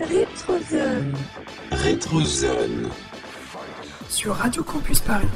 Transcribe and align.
Rétrozone. 0.00 1.14
Rétrozone. 1.70 2.90
Sur 4.08 4.34
Radio 4.34 4.62
Campus 4.62 5.00
Paris. 5.00 5.26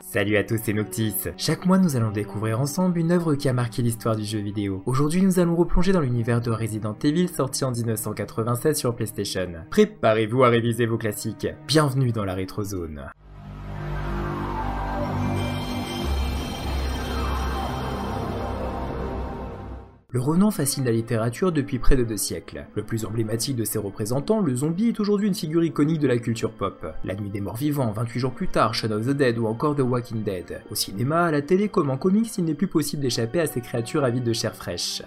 Salut 0.00 0.36
à 0.36 0.44
tous, 0.44 0.60
c'est 0.62 0.72
Noctis. 0.72 1.14
Chaque 1.36 1.66
mois, 1.66 1.78
nous 1.78 1.96
allons 1.96 2.10
découvrir 2.10 2.60
ensemble 2.60 2.98
une 2.98 3.10
œuvre 3.10 3.34
qui 3.34 3.48
a 3.48 3.52
marqué 3.52 3.82
l'histoire 3.82 4.16
du 4.16 4.24
jeu 4.24 4.38
vidéo. 4.38 4.82
Aujourd'hui, 4.86 5.22
nous 5.22 5.38
allons 5.38 5.56
replonger 5.56 5.92
dans 5.92 6.00
l'univers 6.00 6.40
de 6.40 6.50
Resident 6.50 6.96
Evil 7.02 7.28
sorti 7.28 7.64
en 7.64 7.72
1996 7.72 8.78
sur 8.78 8.94
PlayStation. 8.94 9.48
Préparez-vous 9.70 10.44
à 10.44 10.48
réviser 10.48 10.86
vos 10.86 10.98
classiques. 10.98 11.48
Bienvenue 11.66 12.12
dans 12.12 12.24
la 12.24 12.34
rétrozone. 12.34 13.10
Le 20.14 20.20
renom 20.20 20.52
fascine 20.52 20.84
la 20.84 20.92
littérature 20.92 21.50
depuis 21.50 21.80
près 21.80 21.96
de 21.96 22.04
deux 22.04 22.16
siècles. 22.16 22.66
Le 22.76 22.84
plus 22.84 23.04
emblématique 23.04 23.56
de 23.56 23.64
ses 23.64 23.80
représentants, 23.80 24.38
le 24.38 24.54
zombie, 24.54 24.90
est 24.90 25.00
aujourd'hui 25.00 25.26
une 25.26 25.34
figure 25.34 25.64
iconique 25.64 25.98
de 25.98 26.06
la 26.06 26.18
culture 26.18 26.52
pop. 26.52 26.86
La 27.02 27.16
nuit 27.16 27.30
des 27.30 27.40
morts 27.40 27.56
vivants, 27.56 27.90
28 27.90 28.20
jours 28.20 28.30
plus 28.30 28.46
tard, 28.46 28.74
Shaun 28.74 28.92
of 28.92 29.06
the 29.06 29.10
Dead 29.10 29.36
ou 29.38 29.46
encore 29.46 29.74
The 29.74 29.80
Walking 29.80 30.22
Dead. 30.22 30.62
Au 30.70 30.76
cinéma, 30.76 31.24
à 31.24 31.30
la 31.32 31.42
télé 31.42 31.68
comme 31.68 31.90
en 31.90 31.96
comics, 31.96 32.30
il 32.38 32.44
n'est 32.44 32.54
plus 32.54 32.68
possible 32.68 33.02
d'échapper 33.02 33.40
à 33.40 33.48
ces 33.48 33.60
créatures 33.60 34.04
avides 34.04 34.22
de 34.22 34.32
chair 34.32 34.54
fraîche. 34.54 35.02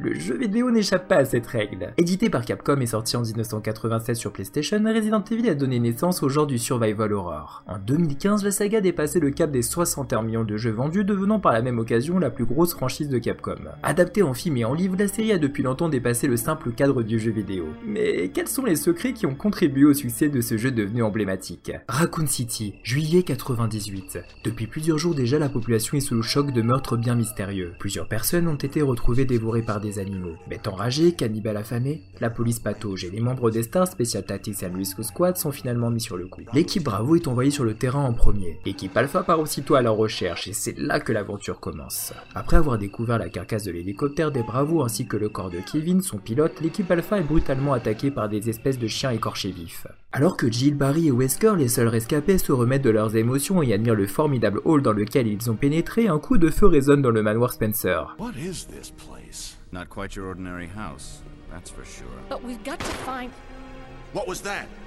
Le 0.00 0.14
jeu 0.14 0.38
vidéo 0.38 0.70
n'échappe 0.70 1.06
pas 1.06 1.16
à 1.16 1.24
cette 1.26 1.46
règle. 1.46 1.92
Édité 1.98 2.30
par 2.30 2.46
Capcom 2.46 2.80
et 2.80 2.86
sorti 2.86 3.16
en 3.18 3.22
1987 3.22 4.16
sur 4.16 4.32
PlayStation, 4.32 4.82
Resident 4.82 5.22
Evil 5.30 5.50
a 5.50 5.54
donné 5.54 5.80
naissance 5.80 6.22
au 6.22 6.30
genre 6.30 6.46
du 6.46 6.58
survival 6.58 7.12
horror. 7.12 7.62
En 7.66 7.78
2015, 7.78 8.42
la 8.42 8.52
saga 8.52 8.80
dépassait 8.80 9.20
le 9.20 9.32
cap 9.32 9.50
des 9.50 9.60
61 9.60 10.22
millions 10.22 10.44
de 10.44 10.56
jeux 10.56 10.70
vendus, 10.70 11.04
devenant 11.04 11.40
par 11.40 11.52
la 11.52 11.60
même 11.60 11.78
occasion 11.78 12.18
la 12.18 12.30
plus 12.30 12.46
grosse 12.46 12.72
franchise 12.72 13.10
de 13.10 13.18
Capcom. 13.18 13.65
Adaptée 13.82 14.22
en 14.22 14.34
film 14.34 14.56
et 14.56 14.64
en 14.64 14.74
livre, 14.74 14.96
la 14.98 15.08
série 15.08 15.32
a 15.32 15.38
depuis 15.38 15.62
longtemps 15.62 15.88
dépassé 15.88 16.26
le 16.26 16.36
simple 16.36 16.72
cadre 16.72 17.02
du 17.02 17.18
jeu 17.18 17.30
vidéo. 17.30 17.66
Mais 17.86 18.28
quels 18.28 18.48
sont 18.48 18.64
les 18.64 18.76
secrets 18.76 19.12
qui 19.12 19.26
ont 19.26 19.34
contribué 19.34 19.84
au 19.84 19.94
succès 19.94 20.28
de 20.28 20.40
ce 20.40 20.56
jeu 20.56 20.70
devenu 20.70 21.02
emblématique? 21.02 21.72
Raccoon 21.88 22.26
City, 22.26 22.74
juillet 22.82 23.22
98. 23.22 24.18
Depuis 24.44 24.66
plusieurs 24.66 24.98
jours 24.98 25.14
déjà, 25.14 25.38
la 25.38 25.48
population 25.48 25.96
est 25.96 26.00
sous 26.00 26.14
le 26.14 26.22
choc 26.22 26.52
de 26.52 26.62
meurtres 26.62 26.96
bien 26.96 27.14
mystérieux. 27.14 27.74
Plusieurs 27.78 28.08
personnes 28.08 28.48
ont 28.48 28.54
été 28.54 28.82
retrouvées 28.82 29.24
dévorées 29.24 29.62
par 29.62 29.80
des 29.80 29.98
animaux. 29.98 30.36
Bêtes 30.48 30.68
enragées, 30.68 31.12
cannibales 31.12 31.56
affamés, 31.56 32.02
la 32.20 32.30
police 32.30 32.60
patauge 32.60 33.04
et 33.04 33.10
les 33.10 33.20
membres 33.20 33.50
des 33.50 33.62
Stars 33.62 33.88
Special 33.88 34.24
Tactics 34.24 34.62
and 34.62 34.76
Risk 34.76 35.02
Squad 35.02 35.36
sont 35.36 35.52
finalement 35.52 35.90
mis 35.90 36.00
sur 36.00 36.16
le 36.16 36.26
coup. 36.26 36.42
L'équipe 36.52 36.84
Bravo 36.84 37.16
est 37.16 37.28
envoyée 37.28 37.50
sur 37.50 37.64
le 37.64 37.74
terrain 37.74 38.04
en 38.04 38.12
premier. 38.12 38.60
L'équipe 38.64 38.96
Alpha 38.96 39.22
part 39.22 39.40
aussitôt 39.40 39.74
à 39.74 39.82
leur 39.82 39.96
recherche 39.96 40.48
et 40.48 40.52
c'est 40.52 40.78
là 40.78 41.00
que 41.00 41.12
l'aventure 41.12 41.60
commence. 41.60 42.12
Après 42.34 42.56
avoir 42.56 42.78
découvert 42.78 43.18
la 43.18 43.28
carcasse 43.28 43.55
de 43.64 43.72
l'hélicoptère 43.72 44.30
des 44.30 44.42
Bravos 44.42 44.82
ainsi 44.82 45.06
que 45.06 45.16
le 45.16 45.28
corps 45.28 45.50
de 45.50 45.60
Kevin, 45.60 46.00
son 46.00 46.18
pilote, 46.18 46.60
l'équipe 46.60 46.90
Alpha 46.90 47.18
est 47.18 47.22
brutalement 47.22 47.72
attaquée 47.72 48.10
par 48.10 48.28
des 48.28 48.48
espèces 48.48 48.78
de 48.78 48.86
chiens 48.86 49.10
écorchés 49.10 49.50
vifs. 49.50 49.86
Alors 50.12 50.36
que 50.36 50.50
Jill, 50.50 50.74
Barry 50.74 51.08
et 51.08 51.12
Wesker, 51.12 51.54
les 51.56 51.68
seuls 51.68 51.88
rescapés, 51.88 52.38
se 52.38 52.52
remettent 52.52 52.82
de 52.82 52.90
leurs 52.90 53.16
émotions 53.16 53.62
et 53.62 53.72
admirent 53.72 53.94
le 53.94 54.06
formidable 54.06 54.60
hall 54.64 54.82
dans 54.82 54.92
lequel 54.92 55.26
ils 55.26 55.50
ont 55.50 55.56
pénétré, 55.56 56.08
un 56.08 56.18
coup 56.18 56.38
de 56.38 56.50
feu 56.50 56.66
résonne 56.66 57.02
dans 57.02 57.10
le 57.10 57.22
manoir 57.22 57.52
Spencer. 57.52 58.16
What 58.18 58.32
is 58.38 58.66
this 58.66 58.90
place? 58.90 59.56
Not 59.72 59.86
quite 59.90 60.14
your 60.14 60.26
ordinary 60.26 60.68
house, 60.68 61.22
that's 61.50 61.70
for 61.70 61.84
sure. 61.84 62.06
But 62.28 62.44
we've 62.44 62.62
got 62.64 62.78
to 62.78 62.92
find. 63.04 63.30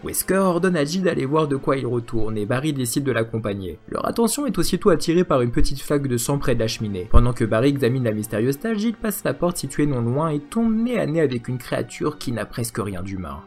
Wesker 0.03 0.37
ordonne 0.37 0.75
à 0.75 0.85
Jill 0.85 1.03
d'aller 1.03 1.25
voir 1.25 1.47
de 1.47 1.55
quoi 1.55 1.77
il 1.77 1.85
retourne 1.85 2.37
et 2.37 2.45
Barry 2.45 2.73
décide 2.73 3.03
de 3.03 3.11
l'accompagner. 3.11 3.77
Leur 3.89 4.07
attention 4.07 4.45
est 4.45 4.57
aussitôt 4.57 4.89
attirée 4.89 5.23
par 5.23 5.41
une 5.41 5.51
petite 5.51 5.81
flaque 5.81 6.07
de 6.07 6.17
sang 6.17 6.37
près 6.37 6.55
de 6.55 6.59
la 6.59 6.67
cheminée. 6.67 7.07
Pendant 7.11 7.33
que 7.33 7.45
Barry 7.45 7.69
examine 7.69 8.03
la 8.03 8.11
mystérieuse 8.11 8.59
tâche, 8.59 8.77
Jill 8.77 8.95
passe 8.95 9.23
la 9.23 9.33
porte 9.33 9.57
située 9.57 9.85
non 9.85 10.01
loin 10.01 10.29
et 10.29 10.39
tombe 10.39 10.75
nez 10.75 10.99
à 10.99 11.05
nez 11.05 11.21
avec 11.21 11.47
une 11.47 11.57
créature 11.57 12.17
qui 12.17 12.31
n'a 12.31 12.45
presque 12.45 12.79
rien 12.79 13.03
d'humain. 13.03 13.41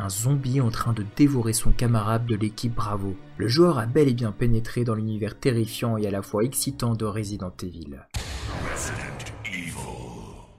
Un 0.00 0.08
zombie 0.08 0.60
en 0.60 0.70
train 0.70 0.92
de 0.92 1.04
dévorer 1.16 1.52
son 1.52 1.72
camarade 1.72 2.24
de 2.24 2.36
l'équipe 2.36 2.74
Bravo. 2.74 3.16
Le 3.36 3.48
joueur 3.48 3.78
a 3.78 3.86
bel 3.86 4.08
et 4.08 4.14
bien 4.14 4.30
pénétré 4.30 4.84
dans 4.84 4.94
l'univers 4.94 5.38
terrifiant 5.38 5.96
et 5.96 6.06
à 6.06 6.10
la 6.10 6.22
fois 6.22 6.44
excitant 6.44 6.94
de 6.94 7.04
Resident 7.04 7.52
Evil. 7.62 7.98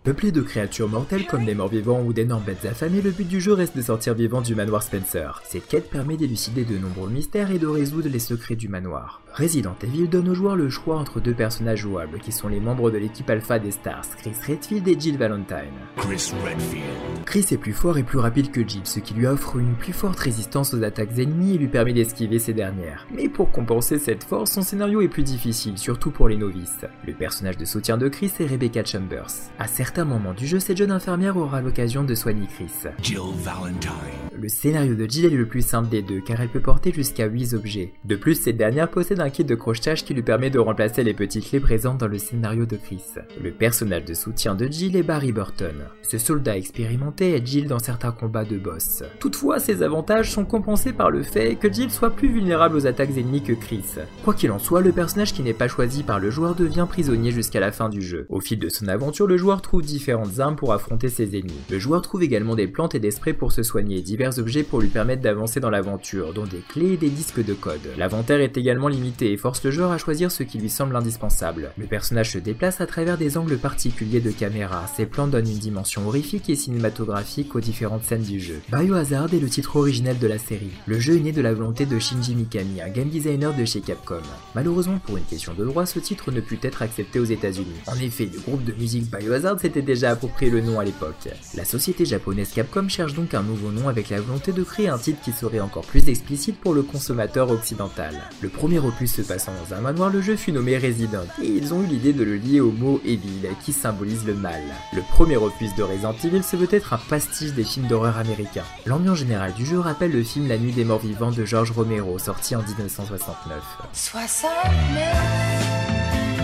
Peuplé 0.09 0.31
de 0.31 0.41
créatures 0.41 0.89
mortelles 0.89 1.27
comme 1.27 1.45
des 1.45 1.53
morts 1.53 1.67
vivants 1.67 2.01
ou 2.01 2.13
d'énormes 2.13 2.41
bêtes 2.43 2.65
affamées, 2.65 2.99
le 2.99 3.11
but 3.11 3.27
du 3.27 3.39
jeu 3.39 3.53
reste 3.53 3.77
de 3.77 3.81
sortir 3.83 4.15
vivant 4.15 4.41
du 4.41 4.55
manoir 4.55 4.81
Spencer. 4.81 5.39
Cette 5.45 5.67
quête 5.67 5.91
permet 5.91 6.17
d'élucider 6.17 6.65
de 6.65 6.79
nombreux 6.79 7.11
mystères 7.11 7.51
et 7.51 7.59
de 7.59 7.67
résoudre 7.67 8.09
les 8.09 8.17
secrets 8.17 8.55
du 8.55 8.69
manoir. 8.69 9.21
Resident 9.35 9.75
Evil 9.83 10.07
donne 10.07 10.29
au 10.29 10.33
joueur 10.33 10.55
le 10.55 10.71
choix 10.71 10.97
entre 10.97 11.19
deux 11.19 11.35
personnages 11.35 11.81
jouables 11.81 12.17
qui 12.17 12.31
sont 12.31 12.47
les 12.47 12.59
membres 12.59 12.89
de 12.89 12.97
l'équipe 12.97 13.29
alpha 13.29 13.59
des 13.59 13.69
Stars, 13.69 14.07
Chris 14.17 14.33
Redfield 14.47 14.87
et 14.87 14.99
Jill 14.99 15.19
Valentine. 15.19 15.77
Chris 15.97 16.33
Redfield. 16.43 17.25
Chris 17.27 17.45
est 17.51 17.57
plus 17.57 17.73
fort 17.73 17.99
et 17.99 18.03
plus 18.03 18.17
rapide 18.17 18.49
que 18.49 18.67
Jill, 18.67 18.81
ce 18.85 18.99
qui 18.99 19.13
lui 19.13 19.27
offre 19.27 19.57
une 19.57 19.75
plus 19.75 19.93
forte 19.93 20.17
résistance 20.17 20.73
aux 20.73 20.81
attaques 20.81 21.19
ennemies 21.19 21.53
et 21.53 21.57
lui 21.59 21.67
permet 21.67 21.93
d'esquiver 21.93 22.39
ces 22.39 22.53
dernières. 22.53 23.05
Mais 23.13 23.29
pour 23.29 23.51
compenser 23.51 23.99
cette 23.99 24.23
force, 24.23 24.53
son 24.53 24.63
scénario 24.63 25.01
est 25.01 25.07
plus 25.07 25.21
difficile, 25.21 25.77
surtout 25.77 26.09
pour 26.09 26.27
les 26.27 26.37
novices. 26.37 26.85
Le 27.05 27.13
personnage 27.13 27.57
de 27.57 27.65
soutien 27.65 27.99
de 27.99 28.09
Chris 28.09 28.31
est 28.39 28.47
Rebecca 28.47 28.83
Chambers. 28.83 29.51
À 29.59 29.67
certains 29.67 29.98
moments 30.05 30.33
du 30.33 30.47
jeu, 30.47 30.59
cette 30.59 30.77
jeune 30.77 30.91
infirmière 30.91 31.37
aura 31.37 31.61
l'occasion 31.61 32.03
de 32.03 32.15
soigner 32.15 32.47
Chris. 32.47 32.89
Jill 33.01 33.19
Valentine. 33.43 33.91
Le 34.37 34.47
scénario 34.47 34.95
de 34.95 35.05
Jill 35.05 35.25
est 35.25 35.37
le 35.37 35.47
plus 35.47 35.61
simple 35.61 35.89
des 35.89 36.01
deux 36.01 36.21
car 36.21 36.39
elle 36.39 36.49
peut 36.49 36.61
porter 36.61 36.93
jusqu'à 36.93 37.25
8 37.25 37.53
objets. 37.53 37.93
De 38.05 38.15
plus, 38.15 38.35
cette 38.35 38.57
dernière 38.57 38.89
possède 38.89 39.19
un 39.19 39.29
kit 39.29 39.43
de 39.43 39.55
crochetage 39.55 40.05
qui 40.05 40.13
lui 40.13 40.21
permet 40.21 40.49
de 40.49 40.59
remplacer 40.59 41.03
les 41.03 41.13
petites 41.13 41.49
clés 41.49 41.59
présentes 41.59 41.97
dans 41.97 42.07
le 42.07 42.17
scénario 42.17 42.65
de 42.65 42.77
Chris. 42.77 43.03
Le 43.41 43.51
personnage 43.51 44.05
de 44.05 44.13
soutien 44.13 44.55
de 44.55 44.67
Jill 44.67 44.95
est 44.95 45.03
Barry 45.03 45.31
Burton. 45.31 45.75
Ce 46.01 46.17
soldat 46.17 46.57
expérimenté 46.57 47.35
aide 47.35 47.45
Jill 47.45 47.67
dans 47.67 47.79
certains 47.79 48.11
combats 48.11 48.45
de 48.45 48.57
boss. 48.57 49.03
Toutefois, 49.19 49.59
ces 49.59 49.83
avantages 49.83 50.31
sont 50.31 50.45
compensés 50.45 50.93
par 50.93 51.11
le 51.11 51.23
fait 51.23 51.55
que 51.55 51.71
Jill 51.71 51.91
soit 51.91 52.11
plus 52.11 52.29
vulnérable 52.29 52.77
aux 52.77 52.87
attaques 52.87 53.17
ennemies 53.17 53.43
que 53.43 53.53
Chris. 53.53 53.83
Quoi 54.23 54.33
qu'il 54.33 54.51
en 54.51 54.59
soit, 54.59 54.81
le 54.81 54.91
personnage 54.91 55.33
qui 55.33 55.43
n'est 55.43 55.53
pas 55.53 55.67
choisi 55.67 56.03
par 56.03 56.19
le 56.19 56.29
joueur 56.29 56.55
devient 56.55 56.87
prisonnier 56.89 57.31
jusqu'à 57.31 57.59
la 57.59 57.71
fin 57.71 57.89
du 57.89 58.01
jeu. 58.01 58.25
Au 58.29 58.39
fil 58.39 58.59
de 58.59 58.69
son 58.69 58.87
aventure, 58.87 59.27
le 59.27 59.37
joueur 59.37 59.61
trouve 59.61 59.78
différentes 59.81 60.39
armes 60.39 60.55
pour 60.55 60.73
affronter 60.73 61.09
ses 61.09 61.37
ennemis. 61.37 61.53
Le 61.69 61.79
joueur 61.79 62.01
trouve 62.01 62.23
également 62.23 62.55
des 62.55 62.67
plantes 62.67 62.95
et 62.95 62.99
des 62.99 63.11
sprays 63.11 63.33
pour 63.33 63.51
se 63.51 63.63
soigner, 63.63 64.01
divers 64.01 64.39
objets 64.39 64.63
pour 64.63 64.81
lui 64.81 64.89
permettre 64.89 65.21
d'avancer 65.21 65.59
dans 65.59 65.69
l'aventure, 65.69 66.33
dont 66.33 66.45
des 66.45 66.63
clés 66.67 66.93
et 66.93 66.97
des 66.97 67.09
disques 67.09 67.43
de 67.43 67.53
code. 67.53 67.79
L'inventaire 67.97 68.41
est 68.41 68.57
également 68.57 68.87
limité 68.87 69.31
et 69.31 69.37
force 69.37 69.63
le 69.63 69.71
joueur 69.71 69.91
à 69.91 69.97
choisir 69.97 70.31
ce 70.31 70.43
qui 70.43 70.57
lui 70.57 70.69
semble 70.69 70.95
indispensable. 70.95 71.71
Le 71.77 71.85
personnage 71.85 72.33
se 72.33 72.39
déplace 72.39 72.81
à 72.81 72.85
travers 72.85 73.17
des 73.17 73.37
angles 73.37 73.57
particuliers 73.57 74.21
de 74.21 74.31
caméra. 74.31 74.85
Ces 74.95 75.05
plans 75.05 75.27
donnent 75.27 75.49
une 75.49 75.57
dimension 75.57 76.07
horrifique 76.07 76.49
et 76.49 76.55
cinématographique 76.55 77.55
aux 77.55 77.59
différentes 77.59 78.03
scènes 78.03 78.23
du 78.23 78.39
jeu. 78.39 78.61
Biohazard 78.71 79.33
est 79.33 79.39
le 79.39 79.49
titre 79.49 79.75
originel 79.75 80.19
de 80.19 80.27
la 80.27 80.37
série. 80.37 80.71
Le 80.85 80.99
jeu 80.99 81.17
est 81.17 81.21
né 81.21 81.31
de 81.31 81.41
la 81.41 81.53
volonté 81.53 81.85
de 81.85 81.99
Shinji 81.99 82.35
Mikami, 82.35 82.81
un 82.81 82.89
game 82.89 83.09
designer 83.09 83.55
de 83.55 83.65
chez 83.65 83.81
Capcom. 83.81 84.21
Malheureusement, 84.55 84.99
pour 85.05 85.17
une 85.17 85.23
question 85.23 85.53
de 85.53 85.65
droit, 85.65 85.85
ce 85.85 85.99
titre 85.99 86.31
ne 86.31 86.41
put 86.41 86.59
être 86.61 86.81
accepté 86.81 87.19
aux 87.19 87.25
États-Unis. 87.25 87.67
En 87.87 87.95
effet, 87.95 88.29
le 88.31 88.39
groupe 88.39 88.63
de 88.63 88.73
musique 88.73 89.09
Biohazard 89.09 89.59
s'était 89.69 89.81
déjà 89.83 90.09
approprié 90.11 90.49
le 90.49 90.61
nom 90.61 90.79
à 90.79 90.83
l'époque. 90.83 91.29
La 91.53 91.63
société 91.63 92.03
japonaise 92.03 92.51
Capcom 92.51 92.89
cherche 92.89 93.13
donc 93.13 93.35
un 93.35 93.43
nouveau 93.43 93.69
nom 93.69 93.87
avec 93.87 94.09
la 94.09 94.19
volonté 94.19 94.51
de 94.51 94.63
créer 94.63 94.89
un 94.89 94.97
titre 94.97 95.21
qui 95.21 95.31
serait 95.31 95.59
encore 95.59 95.85
plus 95.85 96.09
explicite 96.09 96.59
pour 96.59 96.73
le 96.73 96.81
consommateur 96.81 97.51
occidental. 97.51 98.15
Le 98.41 98.49
premier 98.49 98.79
opus 98.79 99.13
se 99.13 99.21
passant 99.21 99.51
dans 99.53 99.75
un 99.75 99.81
manoir, 99.81 100.09
le 100.09 100.21
jeu 100.21 100.35
fut 100.35 100.51
nommé 100.51 100.79
Resident, 100.79 101.25
et 101.39 101.45
ils 101.45 101.71
ont 101.71 101.83
eu 101.83 101.85
l'idée 101.85 102.13
de 102.13 102.23
le 102.23 102.37
lier 102.37 102.61
au 102.61 102.71
mot 102.71 102.99
Evil, 103.05 103.47
qui 103.63 103.71
symbolise 103.71 104.25
le 104.25 104.33
mal. 104.33 104.61
Le 104.93 105.03
premier 105.03 105.37
opus 105.37 105.75
de 105.75 105.83
Resident 105.83 106.15
Evil 106.23 106.41
se 106.41 106.55
veut 106.55 106.69
être 106.71 106.93
un 106.93 106.99
pastiche 107.09 107.53
des 107.53 107.63
films 107.63 107.87
d'horreur 107.87 108.17
américains. 108.17 108.65
L'ambiance 108.87 109.19
générale 109.19 109.53
du 109.53 109.67
jeu 109.67 109.79
rappelle 109.79 110.11
le 110.11 110.23
film 110.23 110.47
La 110.47 110.57
Nuit 110.57 110.73
des 110.73 110.83
Morts 110.83 110.99
Vivants 110.99 111.31
de 111.31 111.45
George 111.45 111.69
Romero, 111.71 112.17
sorti 112.17 112.55
en 112.55 112.63
1969. 112.63 113.61
69 113.93 115.78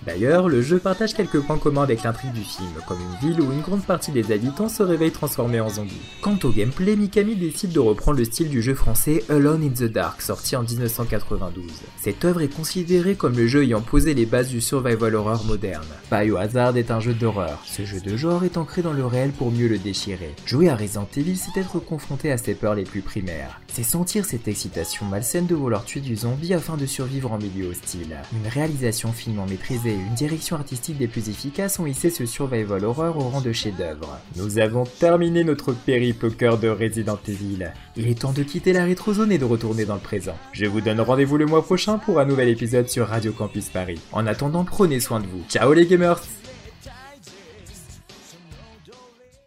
D'ailleurs, 0.05 0.49
le 0.49 0.61
jeu 0.61 0.77
partage 0.77 1.15
quelques 1.15 1.39
points 1.39 1.57
communs 1.57 1.81
avec 1.81 2.03
l'intrigue 2.03 2.33
du 2.33 2.43
film, 2.43 2.69
comme 2.87 2.99
une 2.99 3.27
ville 3.27 3.41
où 3.41 3.51
une 3.51 3.61
grande 3.61 3.83
partie 3.83 4.11
des 4.11 4.31
habitants 4.31 4.69
se 4.69 4.83
réveillent 4.83 5.11
transformés 5.11 5.59
en 5.59 5.69
zombies. 5.69 5.93
Quant 6.21 6.37
au 6.43 6.49
gameplay, 6.49 6.95
Mikami 6.95 7.35
décide 7.35 7.71
de 7.71 7.79
reprendre 7.79 8.19
le 8.19 8.25
style 8.25 8.49
du 8.49 8.61
jeu 8.61 8.75
français 8.75 9.23
Alone 9.29 9.63
in 9.63 9.69
the 9.69 9.91
Dark, 9.91 10.21
sorti 10.21 10.55
en 10.55 10.61
1992. 10.61 11.65
Cette 11.99 12.23
œuvre 12.23 12.41
est 12.41 12.55
considérée 12.55 13.15
comme 13.15 13.35
le 13.35 13.47
jeu 13.47 13.63
ayant 13.63 13.81
posé 13.81 14.13
les 14.13 14.27
bases 14.27 14.49
du 14.49 14.61
survival 14.61 15.15
horror 15.15 15.43
moderne. 15.45 15.87
Biohazard 16.11 16.77
est 16.77 16.91
un 16.91 16.99
jeu 16.99 17.13
d'horreur. 17.13 17.59
Ce 17.65 17.83
jeu 17.83 17.99
de 17.99 18.15
genre 18.15 18.43
est 18.43 18.57
ancré 18.57 18.83
dans 18.83 18.93
le 18.93 19.05
réel 19.05 19.31
pour 19.31 19.51
mieux 19.51 19.67
le 19.67 19.79
déchirer. 19.79 20.35
Jouer 20.45 20.69
à 20.69 20.75
Resident 20.75 21.09
Evil, 21.17 21.37
c'est 21.37 21.59
être 21.59 21.79
confronté 21.79 22.31
à 22.31 22.37
ses 22.37 22.53
peurs 22.53 22.75
les 22.75 22.83
plus 22.83 23.01
primaires. 23.01 23.59
C'est 23.73 23.83
sentir 23.83 24.25
cette 24.25 24.47
excitation 24.47 25.05
malsaine 25.05 25.47
de 25.47 25.55
vouloir 25.55 25.83
tuer 25.83 25.99
du 25.99 26.15
zombie 26.15 26.53
afin 26.53 26.77
de 26.77 26.85
survivre 26.85 27.31
en 27.31 27.37
milieu 27.37 27.69
hostile. 27.69 28.17
Une 28.33 28.47
réalisation 28.47 29.11
finement 29.11 29.45
maîtrisée 29.47 29.94
une 29.95 30.13
direction 30.13 30.55
artistique 30.55 30.97
des 30.97 31.07
plus 31.07 31.29
efficaces 31.29 31.79
ont 31.79 31.85
hissé 31.85 32.09
ce 32.09 32.25
survival 32.25 32.85
horror 32.85 33.17
au 33.17 33.29
rang 33.29 33.41
de 33.41 33.51
chef-d'œuvre. 33.51 34.19
Nous 34.35 34.59
avons 34.59 34.83
terminé 34.83 35.43
notre 35.43 35.73
périple 35.73 36.27
au 36.27 36.31
cœur 36.31 36.57
de 36.57 36.67
Resident 36.67 37.19
Evil. 37.27 37.71
Il 37.95 38.07
est 38.07 38.21
temps 38.21 38.33
de 38.33 38.43
quitter 38.43 38.73
la 38.73 38.85
rétrozone 38.85 39.31
et 39.31 39.37
de 39.37 39.45
retourner 39.45 39.85
dans 39.85 39.95
le 39.95 39.99
présent. 39.99 40.37
Je 40.51 40.65
vous 40.65 40.81
donne 40.81 41.01
rendez-vous 41.01 41.37
le 41.37 41.45
mois 41.45 41.63
prochain 41.63 41.97
pour 41.97 42.19
un 42.19 42.25
nouvel 42.25 42.49
épisode 42.49 42.89
sur 42.89 43.07
Radio 43.07 43.31
Campus 43.31 43.69
Paris. 43.69 43.99
En 44.11 44.27
attendant, 44.27 44.63
prenez 44.63 44.99
soin 44.99 45.19
de 45.19 45.27
vous. 45.27 45.43
Ciao 45.49 45.73
les 45.73 45.85
gamers 45.85 46.21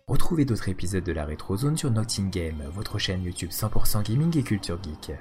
Retrouvez 0.09 0.47
d'autres 0.47 0.71
épisodes 0.71 1.05
de 1.05 1.13
la 1.13 1.27
Rétrozone 1.27 1.77
sur 1.77 1.91
Nocting 1.91 2.31
Game, 2.31 2.63
votre 2.75 2.99
chaîne 2.99 3.23
YouTube 3.25 3.51
100% 3.51 4.03
gaming 4.03 4.39
et 4.39 4.43
culture 4.43 4.79
geek. 4.83 5.17